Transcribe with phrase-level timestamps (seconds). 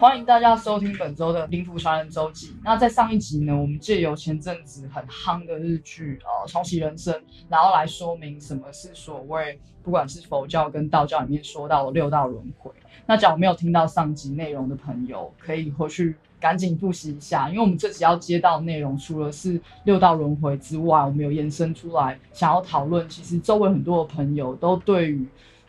[0.00, 2.46] 欢迎大家收听本周的《灵符传人周记》。
[2.62, 7.12] 那在上一集呢，我们借由前阵子很夯的日剧呃《重启人生》，
[7.48, 12.70] 然后来说明什么是所谓不管是佛教跟道教里面说到的六道轮回。
[13.06, 25.26] 那假如没有听到上集内容的朋友，可以回去赶紧复习一下，因为我们这集要接到内容，除了是六道轮回之外，我们有延伸出来想要讨论，其实周围很多的朋友都对于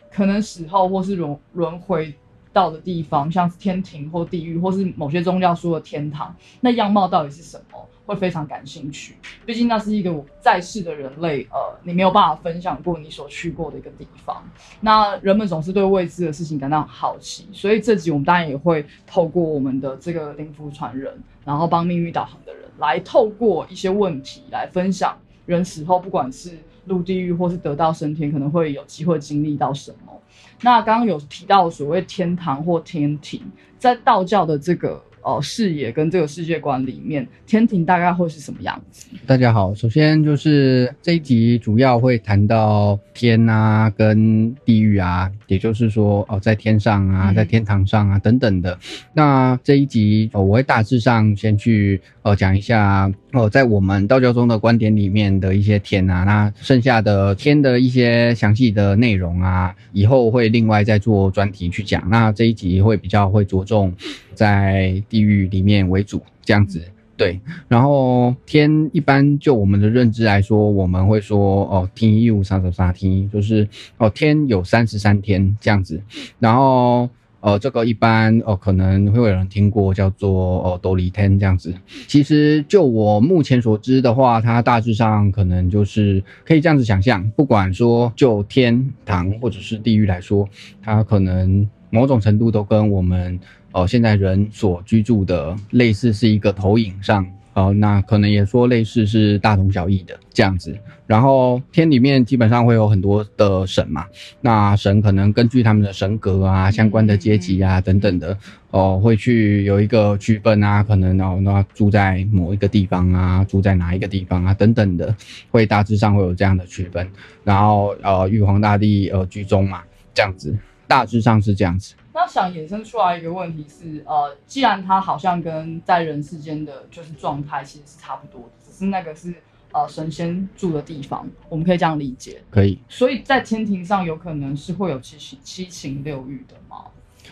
[0.08, 2.14] 可能死后或是轮轮回。
[2.52, 7.78] 到的地方，像是天庭或地狱，或是某些宗教说的天堂，那样貌到底是什么？
[8.06, 9.14] 会非常感兴趣。
[9.46, 14.42] 毕竟那是一个在世的人类，呃，你没有办法分享过你所去过的一个地方。
[14.80, 30.20] 那人们总是对未知的事情感到好奇，所以这集我们当然也会透过我们的这个灵符传人，然后帮命运导航的人，来透过一些问题来分享人死后，不管是入地狱或是得到升天，可能会有机会经历到什么。
[30.62, 33.42] 那刚刚有提到所谓天堂或天庭，
[33.78, 39.06] 在道教的这个呃视野跟这个世界观里面，天庭大概会是什么样子？
[39.26, 48.78] 大家好，首先就是这一集主要会谈到天啊跟地狱啊，也就是说哦在天上啊，在天堂上啊等等的。
[49.12, 53.10] 那这一集哦，我会大致上先去呃讲一下。
[53.32, 62.02] 哦，在我们道教中的观点里面的一些天啊，那剩下的天的一些详细的内容啊，以后会另外再做专题去讲。
[62.10, 63.94] 那这一集会比较会着重
[64.34, 66.82] 在地狱里面为主，这样子
[67.16, 67.40] 对。
[67.68, 76.02] 然后天一般就我们的认知来说，我们会说哦，天一五三十三天，就是哦天有三十三天这样子。
[76.38, 77.08] 然后。
[77.42, 81.74] 呃，这个一般哦，可能会有人听过叫做哦，多利天这样子。
[82.06, 90.46] 其实就我目前所知的话，它大致上可能就是可以这样子想象，不管说就天堂或者是地狱来说，
[90.82, 93.40] 它可能某种程度都跟我们
[93.72, 97.26] 哦现在人所居住的类似，是一个投影上。
[97.52, 100.74] 哦，那可能也说类似是大同小异的这样子。
[101.08, 104.06] 然后天里面基本上会有很多的神嘛，
[104.40, 108.38] 那神可能根据他们的神格啊、相关的阶级啊等等的，
[108.70, 115.12] 哦，会去有一个区分啊，可能哦，那住在某一个地方啊，住在哪一个地方啊等等的，
[115.50, 117.06] 会大致上会有这样的区分。
[117.42, 119.82] 然后呃，玉皇大帝呃居中嘛，
[120.14, 120.56] 这样子，
[120.86, 121.94] 大致上是这样子。
[122.12, 129.32] 那想衍生出来一个问题是，呃，既然它好像跟在人世间的就是状态其实是差不多的，只是那个是
[129.72, 132.42] 呃神仙住的地方，我们可以这样理解。
[132.50, 132.78] 可以。
[132.88, 136.78] 所以在天庭上有可能是会有七情七情六欲的吗？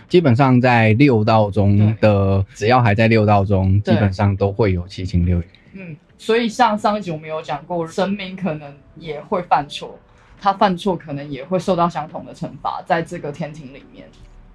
[0.08, 5.44] 基本上在六道中的，只要还在六道中，基本上都会有七情六欲。
[5.72, 9.98] 嗯，所以像上一集我们有讲过，神明可能也会犯错，
[10.40, 14.08] 他犯错可能也会受到相同的惩罚，在这个天庭里面。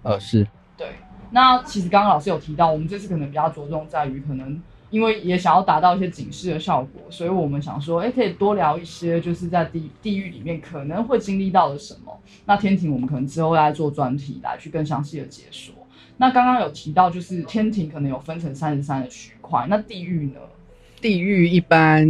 [0.04, 0.48] 呃，是
[0.78, 0.88] 对。
[1.32, 12.16] 那其实刚刚老师有提到，我们这次可能比较着重在于，可能因为也想要达到一些警示的效果，所以我们想说，哎，可以多聊一些，就是在地地狱里面可能会经历到的什么。
[12.46, 15.74] 那天庭我们可能之后来做专题来去更详细的解说。
[16.18, 20.40] 那刚刚有提到，就是天庭可能有分成三十三的区块，那地狱呢？
[21.02, 22.08] 地狱一般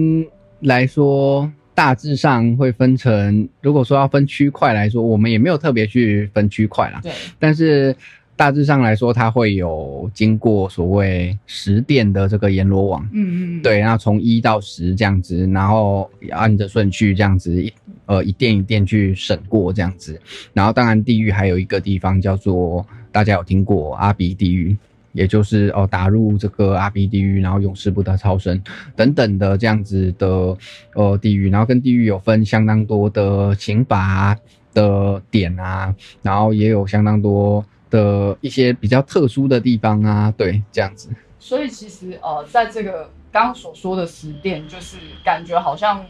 [0.60, 1.50] 来说。
[1.76, 7.00] 大致上会分成，如果说要分区块来说，我们也没有特别去分区块啦。
[7.02, 7.12] 对。
[7.40, 7.96] 但是
[8.36, 13.08] 大致上来说，它会有经过所谓十殿的这个阎罗王。
[13.12, 13.62] 嗯嗯。
[13.62, 17.74] 对，然后从一到十这样子，然后按着顺序这样子一
[18.06, 20.20] 呃一殿一殿去审过这样子。
[20.54, 24.78] 然后当然地狱还有一个地方叫做大家有听过阿鼻地狱。
[25.14, 28.62] 也就是哦，打入这个阿鼻地狱，然后永世不得超生
[28.96, 30.58] 等等的这样子的
[30.96, 34.36] 呃地狱，然后跟地狱有分相当多的刑罚
[34.74, 41.10] 的点啊，然后也有相当多的一些比较特殊的地方啊，对，这样子。
[41.40, 46.04] 所以其实呃，在这个刚刚所说的十殿，就是感觉好像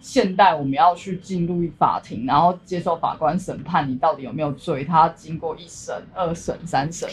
[0.00, 7.08] 现代我们要去进入法庭，然后接受法官审判你到底有没有罪，他经过一审、二审、三审。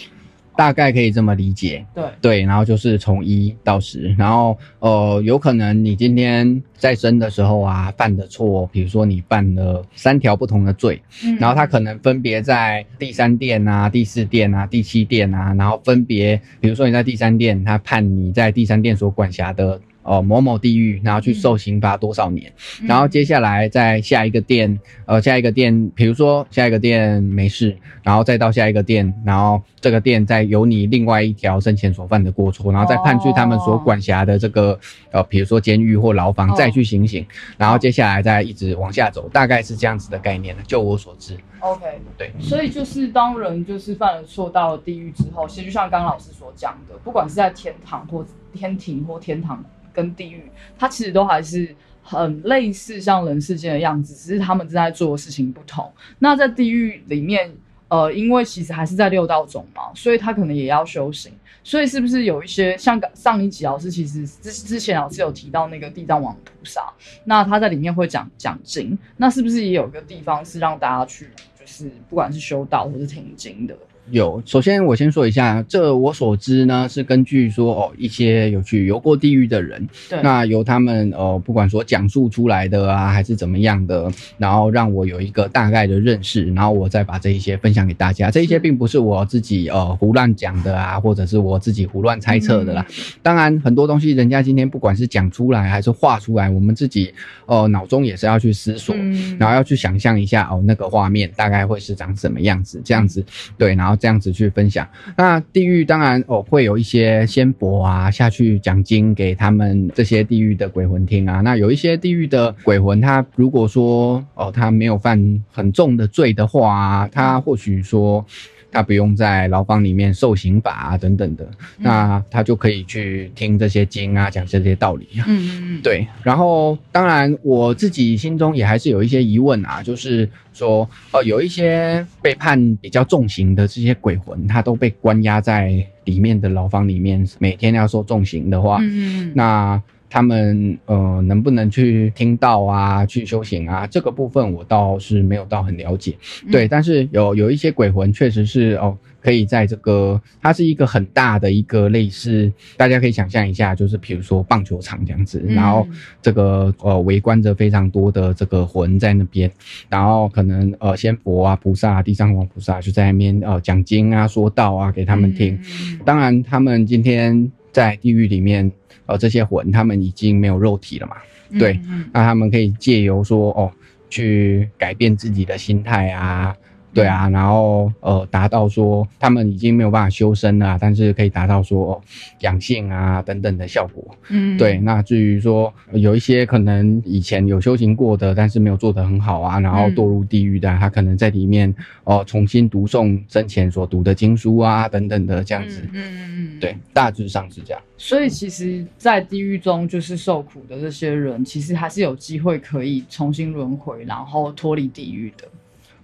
[0.56, 2.04] 大概可以这么理解，对。
[2.22, 11.01] 对，然后就是从一到十，然后呃，有可能你今天在生的时候啊犯的错，比如说你犯了三条不同的罪，
[11.40, 19.80] 然后他可能分别在第三殿啊、第四殿啊、第七殿啊，然后分别，比如说你在第三殿，他判你在第三殿所管辖的。
[20.09, 22.51] 呃某某地狱，然后去受刑罚多少年，
[22.88, 34.79] 然后接下来在下一个店，呃下一个店，比如说下一个店没事，然后再到下一个店，然后这个店再有你另外一条生前所犯的过错，然后再判去他们所管辖的这个
[35.11, 36.56] 呃比如说监狱或牢房，哦。
[36.57, 37.23] 再去行刑，
[37.57, 41.85] 然后接下来再一直往下走，大概是这样子的概念的，就我所知，OK，
[42.17, 42.31] 对。
[42.39, 49.63] 所以就是当人就是犯了错到了地狱之后，其实就像刚刚老师所讲的，不管是在天堂或天庭或天堂
[50.00, 50.44] 跟地狱，
[50.78, 55.92] 它其实都还是很类似像人世间的样子，只是他们正在做的事情不同。
[56.19, 57.51] 那在地狱里面，
[57.90, 61.34] 呃，因为其实还是在六道中嘛，所以他可能也要修行。
[61.62, 66.92] 所以是不是有一些像上一集老师其实之之前老师有提到那个地藏王菩萨，
[67.25, 71.30] 那他在里面会讲讲经，那是不是也有一个地方是让大家去，
[71.60, 73.78] 就是不管是修道或是听经的？
[74.11, 88.31] 有，首先我先说一下，这我所知呢是根据说哦一些有去游过地狱的人，对，那由他们呃不管说讲述出来的啊还是怎么样的，然后让我有一个大概的认识，然后我再把这一些分享给大家。
[88.31, 92.85] 这一些并不是我自己呃胡乱讲的啊，或者是我自己胡乱猜测的啦。
[93.21, 97.13] 当然很多东西人家今天不管是讲出来还是画出来，我们自己
[97.45, 98.95] 呃脑中也是要去思索。
[98.97, 103.23] 嗯然后要去想象一下哦，那个画面大概会是长什么样子，这样子
[103.57, 104.88] 对，然后这样子去分享。
[105.18, 111.42] 那地狱当然哦，会有一些仙伯啊下去讲经给他们这些地狱的鬼魂听啊。
[111.42, 118.25] 那有一些地狱的鬼魂，他如果说哦他没有犯很重的罪的话，他或许说。
[118.71, 125.25] 他不用在牢房里面受刑罚啊，等等的，那他就可以去听这些经啊，讲这些道理啊。
[125.27, 143.85] 嗯嗯嗯，对，然后当然我自己心中也还是有一些疑问啊，就是说，呃，有一些被判比较重刑的这些鬼魂，他都被关押在里面的牢房里面，每天要受重刑的话，嗯嗯嗯，那他们呃能不能去听到啊，去修行啊？
[143.88, 146.15] 这个部分我倒是没有到很了解。
[146.45, 155.88] 嗯对，但是有有一些鬼魂确实是哦，可以在这个它是一个很大的一个类似，大家可以想象一下，就是比如说棒球场这样子，嗯然后
[156.21, 159.51] 这个呃围观着非常多的这个魂在那边，
[159.89, 165.59] 然后可能呃仙佛啊、菩萨、地藏王菩萨就在那边呃讲经啊、说道啊给他们听。
[166.03, 168.71] 当然，他们今天在地狱里面，
[169.06, 171.18] 呃，这些魂他们已经没有肉体了嘛，
[171.50, 171.83] 嗯对嗯。
[171.89, 173.71] 嗯那他们可以借由说哦，
[174.10, 176.56] 去改变自己的心态啊，
[176.94, 182.01] 对啊，然后呃，达到说他们已经没有办法修身了啊，但是可以达到说哦
[182.39, 184.03] 养性啊等等的效果。
[184.30, 195.81] 嗯，对，那至于说呃有一些可能以前有修行过的，但是没有做得很好啊，然后嗯堕入地狱的啊，他可能在里面哦重新读诵生前所读的经书啊等等的这样子。
[195.94, 197.81] 嗯嗯嗯嗯，对，大致上是这样。
[197.97, 205.47] 所以其实，在地狱中就是受苦的这些人，其实还是有机会可以重新轮回，然后脱离地狱的。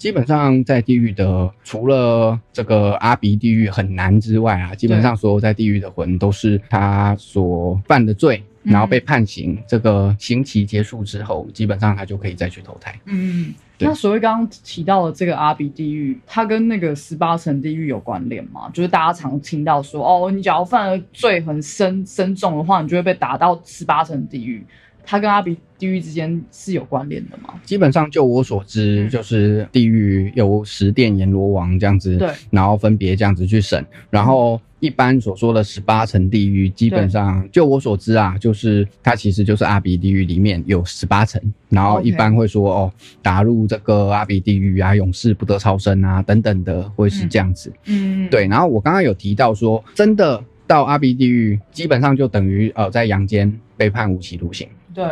[0.05, 12.93] 基本上在地狱的，除了这个阿鼻地狱很难之外啊，基本上所有在地狱的魂都是他所犯的罪，嗯然后被判刑，这个刑期结束之后，基本上他就可以再去投胎。
[13.05, 18.69] 嗯，那所谓刚刚提到的这个阿鼻地狱，它跟那个十八层地狱有关联吗？
[18.71, 24.63] 就是大家常听到说，哦，你只要犯了罪很深深重的话，你就会被打到十八层地狱。
[25.05, 27.53] 它跟阿比地狱之间是有关联的吗？
[27.63, 47.71] 基本上就我所知，嗯就是地狱有十殿阎罗王这样子，对，然后分别这样子去审，然后一般所说的十八层地狱，基本上就我所知啊，就是它其实就是阿鼻地狱里面有十八层，然后 OK 一般会说哦，打入这个阿鼻地狱啊，永世不得超生啊等等的，会是这样子。
[47.85, 54.67] 嗯，对，然后我刚刚有提到说，真的到阿鼻地狱，基本上就等于呃在阳间被判无期徒刑。
[54.95, 55.05] 对，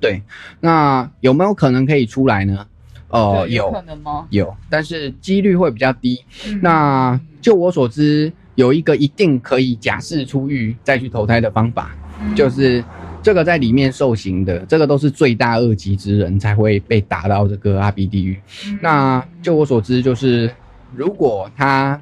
[0.00, 0.22] 对，
[0.60, 2.66] 那有没有可能可以出来呢？
[3.10, 4.26] 呃，有有可能吗？
[4.28, 6.22] 有，但是几率会比较低。
[6.46, 12.84] 嗯那就我所知，有一个一定可以假释出狱再去投胎的方法，嗯就是
[13.22, 18.38] 这个在里面受刑的，这个都是罪大恶极之人才会被打到这个阿鼻地狱。
[18.66, 20.50] 嗯那就我所知，就是
[20.94, 21.98] 如果他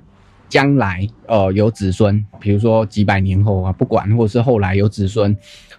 [0.48, 5.36] 将来呃有子孙，比如说几百年后啊，不管，或者是后来有子孙，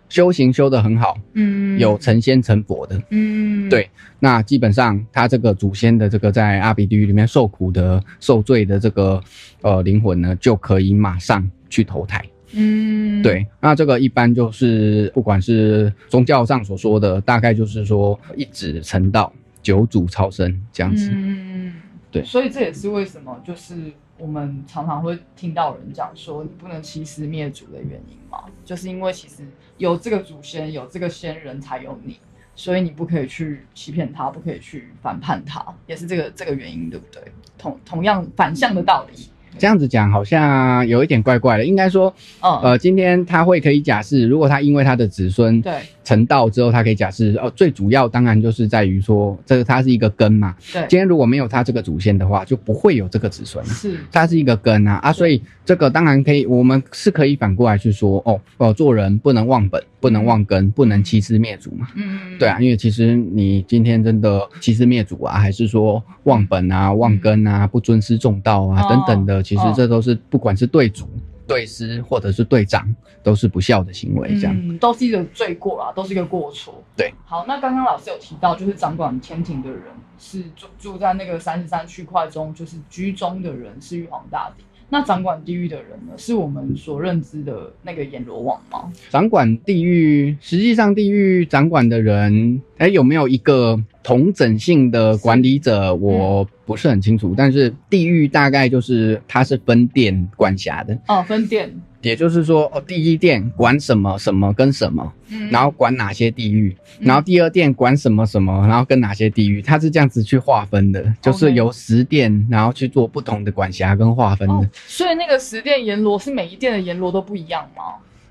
[0.09, 9.21] 修行修得很好，嗯有成仙成佛的，嗯对那基本上他这个祖先的这个在阿鼻地狱里面受苦的、受罪的这个
[9.61, 12.23] 呃灵魂呢，就可以马上去投胎。
[12.53, 19.31] 嗯对，那这个一般就是不管是宗教上所说的，大概就是说一指成道、
[19.61, 21.11] 九祖超生这样子。
[21.13, 21.73] 嗯，
[22.09, 23.75] 对所以这也是为什么就是
[24.17, 29.43] 我们常常会听到人讲说，你不能欺师灭祖的原因嘛，就是因为其实
[29.77, 32.17] 有这个祖先，有这个先人，才有你，
[32.55, 37.21] 所以你不可以去欺骗他，不可以去反叛他，也是这个这个原因，对不对？
[37.57, 39.29] 同同样反向的道理。
[39.59, 41.65] 这样子讲好像有一点怪怪的。
[41.65, 47.37] 应该说，嗯，呃，今天他会可以假释，如果他因为他的子孙对成道之后，他可以假释。
[47.41, 50.55] 哦，最主要当然就是在于说，这个它是一个根嘛。
[50.71, 53.69] 对，今天如果没有他这个祖先的话，就不会有这个子孙了。
[53.69, 61.89] 是它是一个根啊啊，所以这个当然可以，我们是可以反过来去说，哦哦，做人不能忘本，不能忘根，不能欺师灭祖嘛。
[61.95, 71.05] 嗯嗯，对啊，因为其实你今天真的欺师灭祖啊，还是说忘本啊、忘根啊、不尊师重道啊、哦等等的，其实哦这都是不管是对祖、
[71.47, 74.37] 对师或者是对长，都是不孝的行为。
[74.39, 76.83] 这样，嗯，都是一个罪过啦，都是一个过错。
[76.95, 79.81] 对，好，那刚刚老师有提到，就是掌管天庭的人
[80.19, 84.63] 是住住在那个三十三区块中，就是居中的人是玉皇大帝。
[84.89, 88.91] 那掌管地狱的人呢，是我们所认知的那个阎罗王吗？
[89.09, 95.93] 掌管地狱，实际上地狱掌管的人，哎，有没有一个同整性的管理者？
[95.95, 100.97] 我不是很清楚，但是地狱大概就是它是分店管辖的。
[101.07, 101.73] 哦，分店。
[102.07, 117.83] 也就是说，哦，第一殿管什么什么跟什么，嗯然后管哪些地域，嗯然后第二殿管什么什么，然后跟哪些地域，它是这样子去划分的，就是由十殿然后去做不同的管辖跟划分哦的，，所以那个十殿阎罗是每一殿的阎罗都不一样吗？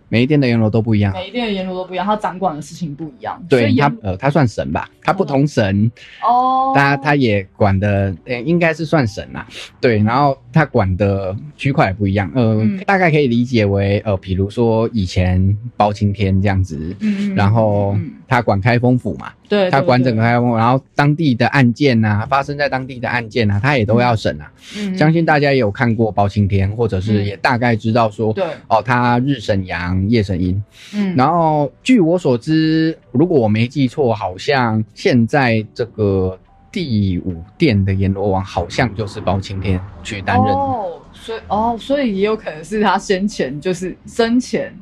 [0.08, 1.12] 每一殿的阎罗都不一样。
[1.12, 3.36] 每一殿的阎罗都不一样，他掌管的事情不一样。
[3.50, 5.88] 所对以阎它呃，他算神吧，它不同神，
[6.20, 9.46] 哦，他他也管的，呃，应该是算神啦。
[9.80, 24.50] 对，然后他管的区块也不一样，呃，嗯大概可以理解为，呃，比如说以前包青天这样子，嗯，嗯然后嗯他管开封府嘛，对，他管整个然后当地的案件呐、发生在当地的案件呐、他也都要审啊。
[24.76, 30.62] 嗯相信大家也有看过包青天，或者是嗯也大概知道说，对，哦，他日审阳，夜审阴。
[30.94, 36.38] 嗯，然后据我所知，如果我没记错，好像现在这个
[36.72, 40.54] 第五殿的阎罗王好像就是包青天去担任。
[40.54, 44.74] 哦，所以哦，所以也有可能是他先前就是生前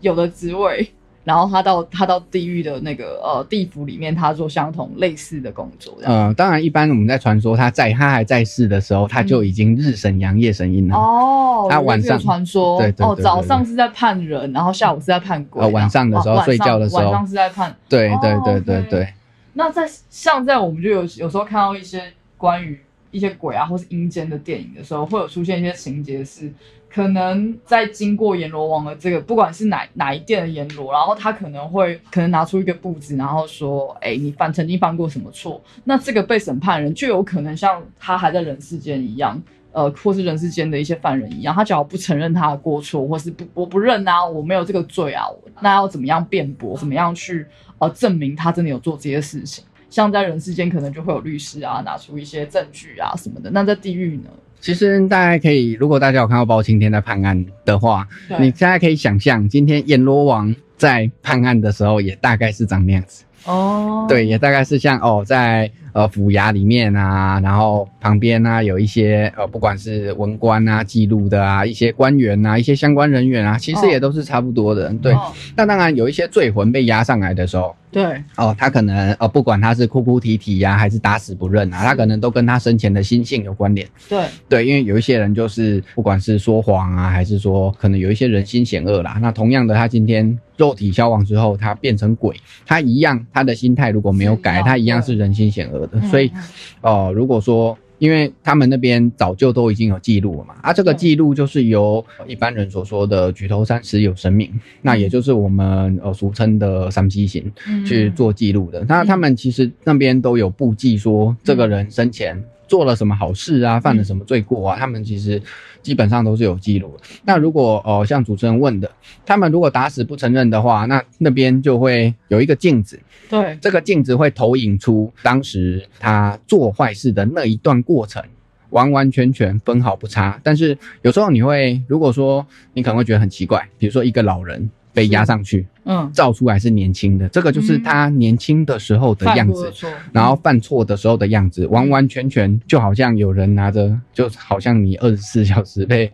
[0.00, 0.88] 有的职位，
[1.22, 5.96] 然后他到他到地狱的那个呃地府里面，他做相同类似的工作。
[6.02, 10.96] 呃，当然，一般我们在传说他在他还在世的时候，他就已经日神阳，夜神阴了。
[10.96, 17.70] 哦，他晚上传说，哦，早上是在判人，然后下午是在判鬼，呃晚上的时候哦睡觉的时候晚上是在判。
[17.70, 19.08] 哦对对对对对。
[19.52, 22.02] 那在像在我们就有有时候看到一些
[22.38, 26.50] 关于一些鬼啊或是阴间的电影的时候，会有出现一些情节是，
[26.92, 35.62] 可能在经过阎罗王的这个，不管是哪哪一殿的阎罗，然后他可能会可能拿出一个簿子，然后说，哎，你犯曾经犯过什么错？
[35.84, 39.40] 那这个被审判人就有可能像他还在人世间一样。
[39.72, 45.24] 呃，或是人世间的一些犯人一样，他只要不承认他的过错，或是不我不认啊，我没有这个罪啊，
[45.60, 46.76] 那要怎么样辩驳？
[46.76, 47.46] 怎么样去
[47.78, 49.64] 呃证明他真的有做这些事情？
[49.88, 53.48] 像在人世间可能就会有律师啊，拿出一些证据啊什么的。
[53.52, 54.30] 那在地狱呢？
[54.60, 58.06] 其实大家可以，如果大家有看到包青天在判案的话，
[58.38, 63.24] 你现在可以想象，今天阎罗王在判案的时候，也大概是长那样子。
[63.46, 74.92] 哦，对，也大概是像哦，在呃府衙里面啊，然后旁边啊有一些呃，不管是文官啊、记录的啊，一些官员啊，一些相关人员啊，其实哦也都是差不多的。
[74.94, 78.04] 对，哦那当然有一些罪魂被押上来的时候，对，
[78.36, 83.86] 哦，他可能呃，不管他是哭哭啼啼呀，还是打死不认啊，他可能都跟他生前的心性有关联。
[84.08, 89.18] 对，对，因为有一些人就是不管是说谎啊，还是说可能有一些人心险恶啦。
[89.20, 95.79] 那同样的，他今天肉体消亡之后，他变成鬼，他一样，他的心态如果没有改，他一样是人心险恶
[96.10, 96.42] 所以嗯。
[96.82, 107.84] 哦、如果说因为他们那边早就都已经有记录了嘛，啊，这个记录就是由一般人所说的举头三尺有神明，那也就是我们呃俗称的三七行嗯。
[107.84, 108.82] 去做记录的。
[108.88, 115.42] 那他们其实那边都有布记说这个人生前做了什么好事啊，犯了什么罪过啊，他们其实
[115.82, 117.02] 基本上都是有记录的。
[117.24, 118.88] 那如果哦、呃像主持人问的，
[119.26, 128.22] 他们如果打死不承认的话，那那边就会有一个镜子，对，这个镜子会投影出当时他做坏事的那一段过程，
[128.70, 130.40] 完完全全分毫不差。
[130.44, 139.72] 但是有时候你会，如果说你可能会觉得很奇怪，比如说一个老人被压上去，嗯，照出来是年轻的，这个就是他年轻的时候的样子
[140.12, 146.10] 然后犯错的时候的样子，完完全全就好像有人拿着，就好像你二十四小时被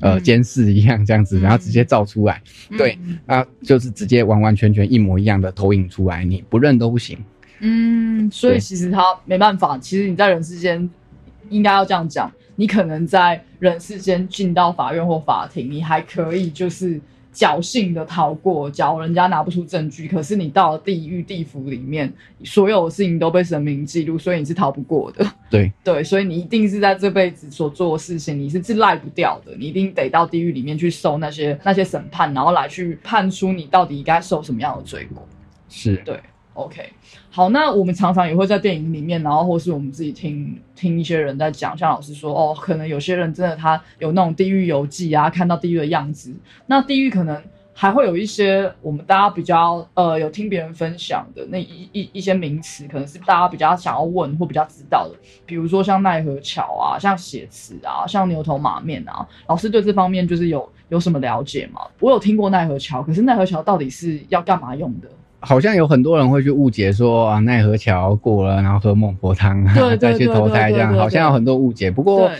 [0.00, 0.22] 呃嗯。
[0.22, 1.42] 监视一样这样子，嗯。
[1.42, 2.40] 然后直接照出来。
[2.76, 7.18] 对嗯啊，就是直接完完全全一模一样的投影出来，你不认都不行。
[7.60, 10.88] 嗯，所以其实他没办法，其实你在人世间
[11.48, 17.00] 应该要这样讲，你可能在人世间进到法院或法庭，你还可以就是
[17.38, 25.24] 侥幸的逃过，假如人家拿不出证据，可是你到了地狱地府里面，所有的事情都被神明记录，所以你是逃不过的。
[25.48, 35.24] 对 对，所以你一定是在这辈子所做的事情，你是是赖不掉的，你一定得到地狱里面去受那些那些审判，然后来去判出你到底该受什么样的罪过。
[35.68, 36.18] 是，对
[36.54, 36.82] ，OK，
[37.38, 46.34] 好，那我们常常也会在电影里面，然后或是我们自己听听一些人在讲，像老师说，哦，可能有些人真的他有那种地狱游记啊，看到地狱的样子，
[46.66, 47.40] 那地狱可能
[47.72, 55.14] 还会有一些我们大家比较呃有听别人分享的那一一一些名词，可能是大家比较想要问或比较知道的，
[55.46, 61.82] 比如说像奈何桥啊，像血池啊，像牛头马面啊，老师对这方面就是有有什么了解吗？
[62.00, 65.08] 我有听过奈何桥，可是奈何桥到底是要干嘛用的？
[65.40, 69.64] 好像有很多人会去误解说啊，奈何桥过了，然后喝孟婆汤，
[69.98, 71.90] 再去投胎这样，好像有很多误解。
[71.90, 72.30] 不过，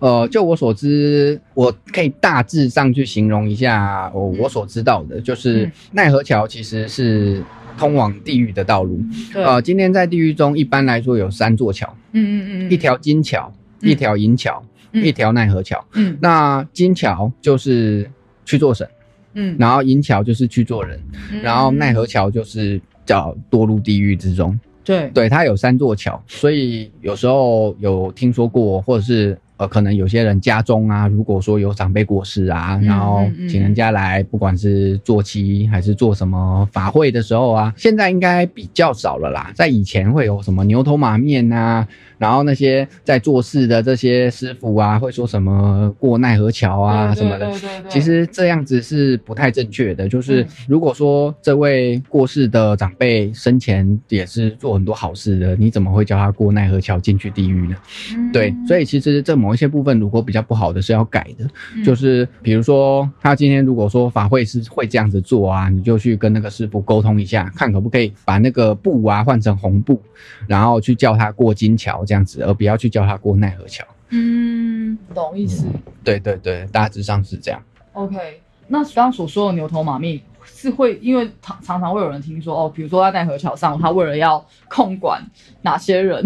[0.00, 5.72] 呃，就我所知，我可以大致上去形容一下我我所知道的，就是嗯。
[5.92, 7.42] 奈何桥其实是
[7.76, 9.00] 通往地狱的道路。
[9.32, 13.90] 对，呃，今天在地狱中一般来说有三座桥，嗯嗯嗯，一条金桥，嗯。
[13.90, 14.62] 一条银桥，
[14.92, 15.04] 嗯。
[15.04, 15.84] 一条奈何桥。
[15.94, 16.16] 嗯。
[16.20, 18.08] 那金桥就是
[18.44, 18.88] 去做神，
[19.34, 21.00] 嗯，然后银桥就是去做人，
[21.32, 21.42] 嗯。
[21.42, 24.58] 然后奈何桥就是叫堕入地狱之中。
[24.84, 25.08] 对。
[25.10, 39.50] 对，它有三座桥，所以有时候有听说过，或者是呃，可能有些人家中啊，如果说有长辈过世啊，嗯然后请人家来，不管是做七还是做什么法会的时候啊，现在应该比较少了啦。
[39.54, 41.86] 在以前会有什么牛头马面啊，
[42.18, 47.50] 然后那些在做事的这些师傅啊，会说什么过奈何桥啊什么的。
[47.88, 57.76] 其实这样子是不太正确的，就是嗯如果说这位过世的长辈生前也是做很多好事的，你怎么会叫他过奈何桥进去地狱呢？
[58.14, 70.02] 嗯对，所以其实这某一些部分如果比较不好的是要改的，嗯就是比如说他今天如果说法会是会这样子做啊，你就去跟那个师傅沟通一下，看可不可以把那个布啊换成红布，
[70.46, 73.82] 然后去叫他过金桥这样子，而不要去叫他过奈何桥。
[74.10, 75.64] 嗯，懂意思。
[76.04, 77.58] 对对对，大致上是这样。
[77.94, 85.22] OK，那刚刚所说的牛头马面是会，因为常常常会有人听说哦，比如说在奈何桥上，他为了要控管
[85.62, 86.22] 哪些人，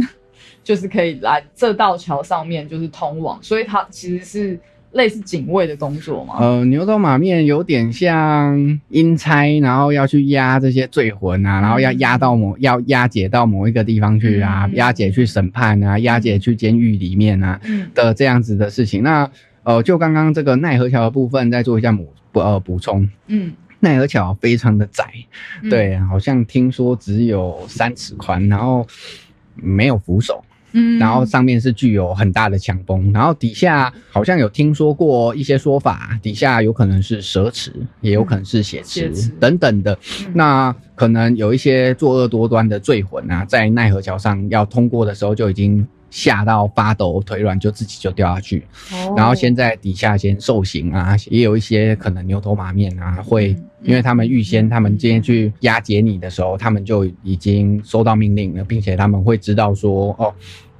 [0.62, 4.60] 就是可以来这道桥上面就是通往，所以它其实是
[4.92, 6.36] 类似警卫的工作嘛。
[6.38, 19.02] 呃，牛头马面有点像阴差，然后要去押这些罪魂啊，然后要押到某要押解到某一个地方去啊，嗯押解去审判啊，押解去监狱里面啊嗯的这样子的事情。
[19.02, 19.28] 那
[19.64, 23.08] 呃，就刚刚这个奈何桥的部分，再做一下补补呃补充。
[23.28, 25.04] 嗯，奈何桥非常的窄，
[25.62, 28.86] 嗯，对，好像听说只有三尺宽，然后
[29.54, 30.44] 没有扶手。
[30.72, 39.98] 嗯，然后上面是具有很大的强风，然后底下好像有听说过一些说法，底下有可能是蛇池，也有可能是血池、等等的。
[40.26, 40.32] 嗯。
[40.34, 48.62] 那可能有一些作恶多端的罪魂啊，在奈何桥上要通过的时候就已经吓到发抖、腿软，就自己就掉下去。
[48.92, 60.34] 哦然后先在底下先受刑啊，也有一些可能牛头马面啊，会嗯因为他们预先他们今天去押解你的时候，他们就已经收到命令了，并且他们会知道说哦，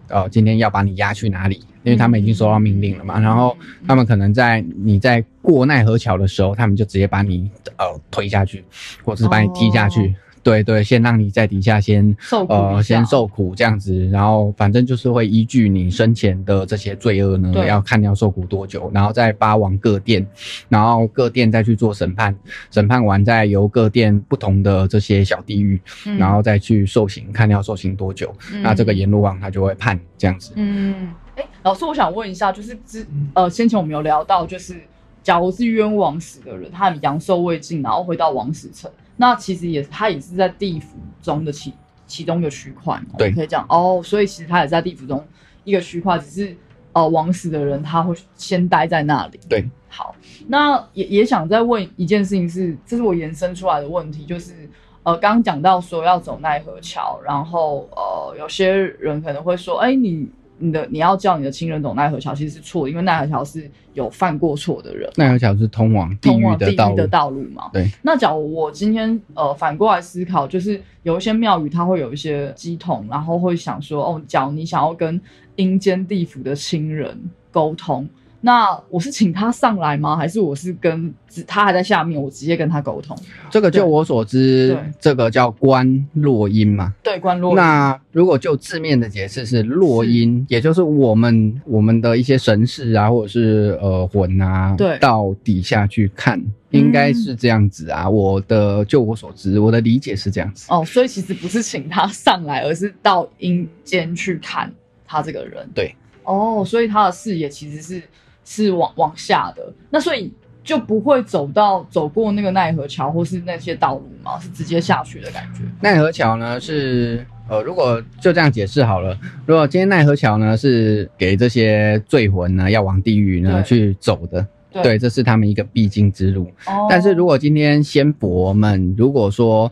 [0.09, 3.19] 呃，今天要把你押去哪里，因为他们已经收到命令了嘛。
[3.19, 3.57] 然后
[3.89, 8.63] 他们可能在你在过奈何桥的时候，他们就直接把你呃推下去，
[9.03, 10.15] 或者是把你踢下去。
[10.43, 17.69] 哦对对，先让你在底下先受苦呃，先受苦这样子，然后反正就是会依据你生前的这些罪恶呢，对。
[17.69, 20.27] 要看你要受苦多久，然后再发往各殿，
[20.69, 22.35] 然后各殿再去做审判，
[22.73, 26.19] 审判完再由各殿不同的这些小地狱，嗯。
[26.19, 30.53] 然后再去受刑，看你要受刑多久，那这个阎罗王他就会判这样子。
[30.57, 34.75] 嗯，哎，老师，我想问一下，就是之呃，先前我们有聊到，就是
[35.23, 38.91] 假如是冤枉死的人，他阳寿未尽，然后回到枉死城，
[39.23, 41.73] 那其实也它也是在地府中的其
[42.09, 45.25] 其中一个区块嘛，对可以讲哦，所以其实它也在地府中
[45.63, 46.57] 一个区块，只是
[46.93, 49.39] 呃枉死的人他会先待在那里。
[49.49, 50.13] 对，好，
[50.49, 54.69] 那也也想再问一件事情是，这是我延伸出来的问题，就是
[55.05, 60.29] 呃，刚刚讲到说要走奈何桥，然后呃，有些人可能会说，哎，你
[60.63, 65.11] 你的你要叫你的亲人走奈何桥，其实是错，因为奈何桥是有犯过错的人。
[65.17, 67.69] 奈何桥是通往地狱的道路，的道路嘛。
[67.73, 67.91] 对。
[68.03, 75.21] 那假如我今天呃反过来思考，就是有一些庙宇它会有一些鸡桶，然后会想说，哦，假如你想要跟
[75.57, 77.19] 阴间地府的亲人
[77.51, 78.09] 沟通，
[78.45, 80.17] 那我是请他上来吗？
[80.17, 83.17] 还是我是跟只他还在下面，我直接跟他沟通？
[83.49, 86.93] 这个就我所知，这个叫观落阴嘛。
[87.05, 98.11] 对，观落那如果就字面的解释是落阴，也就是我们我们的一些神识啊，或者是呃魂啊，对到底下去看，应该是这样子啊。
[98.11, 100.67] 我的就我所知，我的理解是这样子。
[100.69, 104.69] 哦，所以其实不是请他上来，而是到阴间去看
[105.07, 105.65] 他这个人。
[105.73, 108.03] 对，哦，所以他的视野其实是
[108.45, 110.33] 是往往下的，那所以
[110.65, 115.61] 就不会走到走过那个奈何桥或是那些道路嘛，是直接下去的感觉。
[115.81, 126.45] 奈何桥呢是呃，如果就这样解释好了，如果今天奈何桥呢是给这些罪魂呢要往地狱呢去走的，对对，这是他们一个必经之路。
[126.67, 129.71] 哦，但是如果今天仙佛们如果说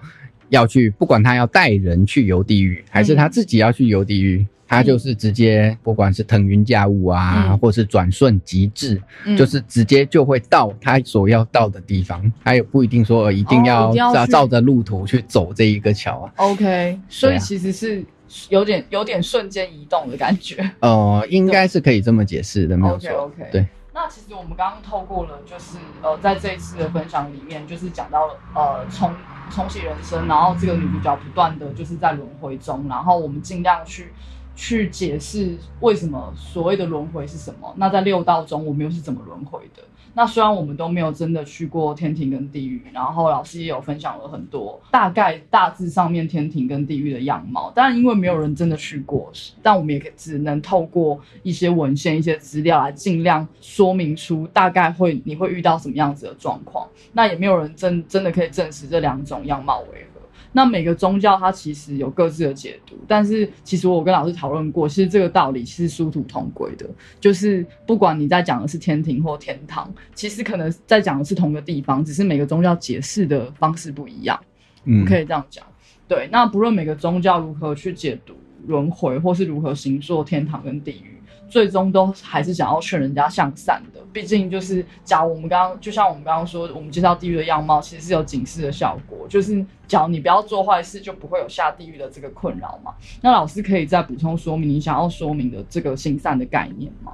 [0.48, 16.33] 要去，不管他要带人去游地狱，还是他自己要去游地狱，他就是直接不管是腾云驾雾啊，嗯或是转瞬即至，嗯就是直接就会到他所要到的地方，他也不一定说呃一定哦要要照照着路途去走这一个桥啊。
[16.37, 18.04] OK，所以其实是
[18.48, 20.70] 有点有点瞬间移动的感觉。
[20.78, 23.11] 呃，应该是可以这么解释的，没有错。
[23.11, 23.66] OK，对。
[23.92, 29.12] 那其实我们刚刚透过了，就是呃，在这一次的分享里面，就是讲到了呃重
[29.50, 34.12] 重启人生，然后这个女主角不断的就是在轮回中，然后我们尽量去
[34.54, 37.72] 去解释为什么所谓的轮回是什么。
[37.76, 39.82] 那在六道中，我们又是怎么轮回的？
[40.12, 49.30] 那虽然我们都没有真的去过天庭跟地狱，然后老师也有分享了很多大概大致上面天庭跟地狱的样貌，当然因为没有人真的去过，
[49.62, 56.88] 但我们也可以只能透过一些文献、一些资料来尽量说明出大概会你会遇到什么样子的状况。
[57.12, 60.06] 那也没有人真真的可以证实这两种样貌为。
[60.52, 66.84] 那每个宗教它其实有各自的解读，但是其实我跟老师讨论过，其实这个道理其实殊途同归的，
[67.20, 74.38] 就是不管你在讲的是天庭或天堂，其实可能在讲的是同一个地方，只是每个宗教解释的方式不一样，
[74.84, 75.64] 嗯，可以这样讲。
[76.08, 78.34] 对，那不论每个宗教如何去解读
[78.66, 81.16] 轮回，或是如何形塑天堂跟地狱，
[81.50, 84.00] 最终都还是想要劝人家向善的。
[84.12, 92.94] 毕竟就是，假如我们刚刚就像我们刚刚说，我们介绍地狱的样貌，其实是有警示的效果，就是假如你不要做坏事，就不会有下地狱的这个困扰嘛。
[93.20, 97.12] 那老师可以再补充说明你想要说明的这个行善的概念吗？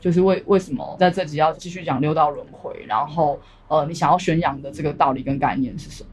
[0.00, 6.08] 就是为为什么在这集要继续讲六道轮回，然后呃，你想要宣扬的这个道理跟概念是什么？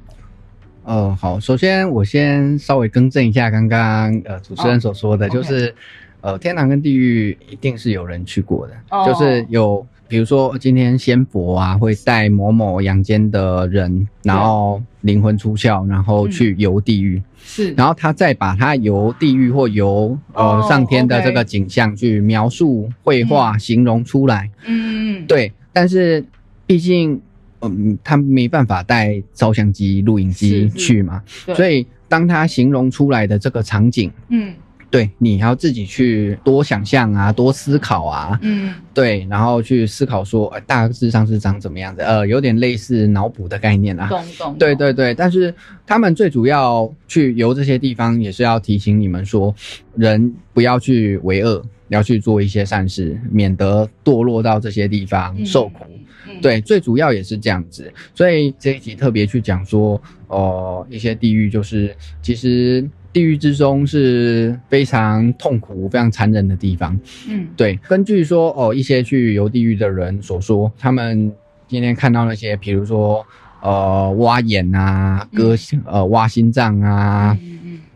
[0.83, 5.75] 呃，好，首先我先稍微更正一下刚刚呃主持人所说的，哦就是
[6.21, 9.05] 呃天堂跟地狱一定是有人去过的，哦。
[9.05, 16.31] 就是有比如说今天仙佛啊会带某某阳间的人，然后灵魂出窍，然后嗯。
[16.31, 26.23] 去游地狱，是，然后他再把他游地狱或游呃哦上天的这个景象去描述、绘画、形容出来，嗯，对，但是
[26.65, 27.21] 毕竟。
[27.63, 31.53] 嗯，他没办法带照相机、录影机去嘛，对。
[31.53, 34.51] 所以当他形容出来的这个场景，嗯
[34.91, 38.73] 对你还要自己去多想象啊，多思考啊，嗯。
[38.93, 44.07] 对，然后去思考说，呃，大致上是长怎么样子，呃，有点类似脑补的概念啊。
[44.09, 45.55] 懂懂，懂，对对对，但是
[45.87, 49.55] 他们最主要去游这些地方，也是要提醒你们说，
[49.95, 55.45] 人不要去为恶，要去做一些善事，免得堕落到这些地方嗯。
[55.45, 55.99] 受苦。，嗯
[56.41, 66.99] 对，最主要也是这样子，所以这一集特别去讲说，哦、一些地狱就是其实地狱之中是非常痛苦、非常残忍的地方。
[67.29, 71.31] 嗯对，根据说哦，一些去游地狱的人所说，他们
[71.67, 73.25] 今天看到那些，比如说
[73.61, 77.37] 呃挖眼啊、割心呃挖心脏啊。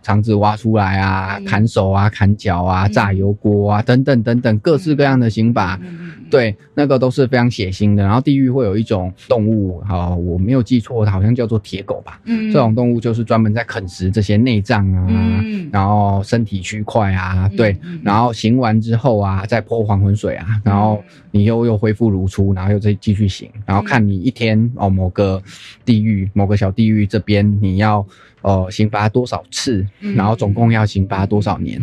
[0.05, 1.45] 肠子挖出来啊，嗯。
[1.45, 2.91] 砍手啊，砍脚啊，嗯。
[2.91, 5.79] 炸油锅啊，等等等等，各式各样的刑罚。
[5.81, 8.03] 嗯嗯，对，那个都是非常血腥的。
[8.03, 12.19] 然后地狱会有一种动物，啊、我没有记错，好像叫做铁狗吧。
[12.25, 15.67] 嗯，这种动物就是专门在啃食这些内脏啊，嗯。
[15.71, 17.99] 然后身体区块啊，嗯对，嗯。
[18.03, 25.41] 然后行完之后啊，再泼黄浑水啊，然后你又又恢复如初，然后又再继续行，然后看你一天哦某个
[25.83, 28.05] 地狱某个小地狱这边你要
[28.45, 31.81] 呃刑罚多少次，嗯然后总共要刑罚多少年。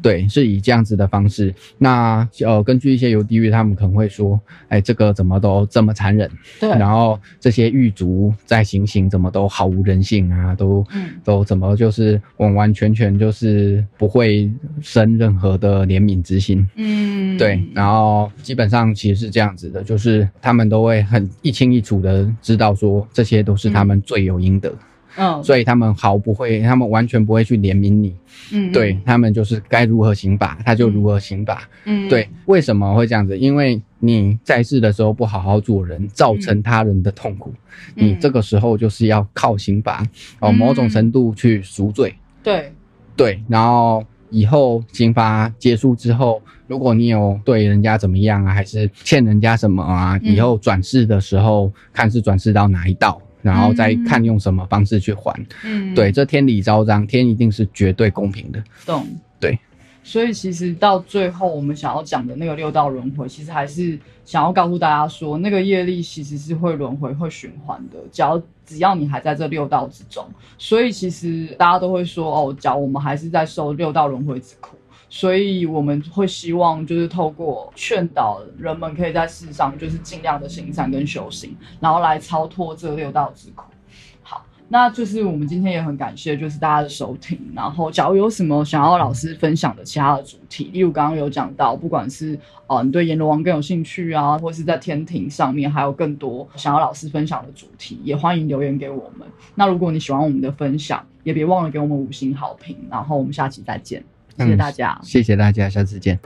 [0.00, 1.54] 对，是以这样子的方式。
[1.76, 6.30] 那呃，根据一些游地狱，他们可能会说，哎，这个怎么都这么残忍？
[6.60, 16.66] 对，然后这些狱卒在行刑怎么都毫无人性啊，都、嗯都怎么就是完完全全就是不会生任何的怜悯之心。
[16.76, 24.68] 嗯，对，然后基本上其实是这样子的，就是他们都会很一清一楚的知道说，这些都是他们罪有应得。
[24.70, 24.76] 嗯，
[25.42, 28.14] 所以他们毫不会，他们完全不会去怜悯你，
[28.52, 31.68] 嗯，对他们就是该如何刑罚他就如何刑罚。
[31.84, 33.36] 嗯，对，为什么会这样子？
[33.36, 37.52] 因为你在世的时候不好好做人，造成他人的痛苦，
[37.96, 38.08] 嗯。
[38.08, 40.06] 你这个时候就是要靠刑罚
[40.40, 40.54] 哦，嗯。
[40.54, 42.14] 某种程度去赎罪。
[42.42, 42.72] 对，
[43.16, 50.32] 对，然后以后刑罚结束之后，如果你有对人家怎么样啊，还是欠人家什么啊，嗯。
[50.32, 55.32] 以后转世的时候看是转世到哪一道，然后再嗯看用什么方式去还。
[55.64, 58.62] 嗯，对，这天理昭彰，天一定是绝对公平的。
[58.86, 59.06] 懂。
[59.40, 59.58] 对，
[60.02, 67.98] 所以其实到最后，我们想要讲的那个六道轮回，其实还是想要告诉大家说，那个业力其实是会轮回、会循环的。
[68.10, 74.77] 只要只要你还在这六道之中，所以其实大家都会说，哦，假如我们还是在受六道轮回之苦。
[75.10, 83.64] 所以我们会希望，就是透过劝导人们可以在世上，就是尽量的行善跟修行，然后来超脱这六道之苦。
[84.22, 87.40] 好，那就是我们今天也很感谢，就是大家的收听。
[87.54, 99.26] 然后，假如有什么想要老师分享的其他的主题，例如刚刚有讲到，不管是呃你对阎罗王更有兴趣啊，或是在天庭上面还有更多想要老师分享的主题，也欢迎留言给我们。
[99.54, 102.76] 那如果你喜欢我们的分享，也别忘了给我们五星好评。
[102.90, 104.04] 然后我们下期再见，
[104.38, 105.00] 谢谢大家。
[105.02, 106.18] 谢谢大家，下次见。